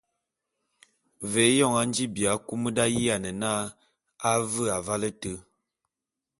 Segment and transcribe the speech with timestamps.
[1.31, 3.51] Ve éyoñ a nji bi akum d’ayiane na
[4.29, 5.31] a ve avale éte.